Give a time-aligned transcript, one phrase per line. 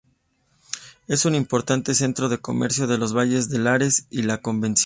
[1.07, 4.79] Es un importante centro de comercio de los valles de Lares y La Convención.